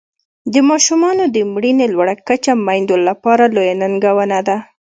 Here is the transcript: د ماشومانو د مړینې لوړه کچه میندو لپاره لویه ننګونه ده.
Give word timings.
د 0.53 0.55
ماشومانو 0.69 1.23
د 1.35 1.37
مړینې 1.53 1.85
لوړه 1.93 2.15
کچه 2.27 2.53
میندو 2.67 2.95
لپاره 3.07 3.43
لویه 3.55 3.75
ننګونه 3.81 4.39
ده. 4.47 4.57